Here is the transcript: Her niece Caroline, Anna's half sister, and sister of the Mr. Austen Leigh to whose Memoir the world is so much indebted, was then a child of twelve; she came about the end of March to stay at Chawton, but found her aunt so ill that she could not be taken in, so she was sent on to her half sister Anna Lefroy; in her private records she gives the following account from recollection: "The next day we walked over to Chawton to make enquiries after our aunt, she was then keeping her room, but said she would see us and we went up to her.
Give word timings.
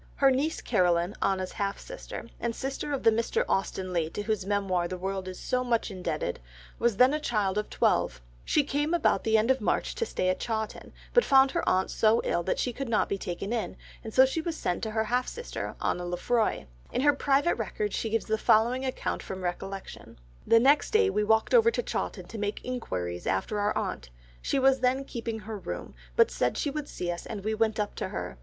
Her 0.15 0.31
niece 0.31 0.61
Caroline, 0.61 1.13
Anna's 1.21 1.51
half 1.51 1.79
sister, 1.79 2.25
and 2.39 2.55
sister 2.55 2.91
of 2.91 3.03
the 3.03 3.11
Mr. 3.11 3.45
Austen 3.47 3.93
Leigh 3.93 4.09
to 4.09 4.23
whose 4.23 4.47
Memoir 4.47 4.87
the 4.87 4.97
world 4.97 5.27
is 5.27 5.39
so 5.39 5.63
much 5.63 5.91
indebted, 5.91 6.39
was 6.79 6.97
then 6.97 7.13
a 7.13 7.19
child 7.19 7.55
of 7.59 7.69
twelve; 7.69 8.19
she 8.43 8.63
came 8.63 8.95
about 8.95 9.23
the 9.23 9.37
end 9.37 9.51
of 9.51 9.61
March 9.61 9.93
to 9.93 10.05
stay 10.07 10.29
at 10.29 10.39
Chawton, 10.39 10.91
but 11.13 11.23
found 11.23 11.51
her 11.51 11.61
aunt 11.69 11.91
so 11.91 12.19
ill 12.23 12.41
that 12.41 12.57
she 12.57 12.73
could 12.73 12.89
not 12.89 13.09
be 13.09 13.19
taken 13.19 13.53
in, 13.53 13.77
so 14.09 14.25
she 14.25 14.41
was 14.41 14.57
sent 14.57 14.77
on 14.77 14.81
to 14.81 14.91
her 14.95 15.03
half 15.03 15.27
sister 15.27 15.75
Anna 15.79 16.05
Lefroy; 16.07 16.65
in 16.91 17.01
her 17.01 17.13
private 17.13 17.53
records 17.53 17.93
she 17.93 18.09
gives 18.09 18.25
the 18.25 18.39
following 18.39 18.83
account 18.83 19.21
from 19.21 19.43
recollection: 19.43 20.17
"The 20.47 20.59
next 20.59 20.89
day 20.89 21.11
we 21.11 21.23
walked 21.23 21.53
over 21.53 21.69
to 21.69 21.83
Chawton 21.83 22.25
to 22.25 22.39
make 22.39 22.65
enquiries 22.65 23.27
after 23.27 23.59
our 23.59 23.77
aunt, 23.77 24.09
she 24.41 24.57
was 24.57 24.79
then 24.79 25.05
keeping 25.05 25.41
her 25.41 25.59
room, 25.59 25.93
but 26.15 26.31
said 26.31 26.57
she 26.57 26.71
would 26.71 26.87
see 26.89 27.11
us 27.11 27.27
and 27.27 27.43
we 27.43 27.53
went 27.53 27.79
up 27.79 27.93
to 27.97 28.07
her. 28.09 28.39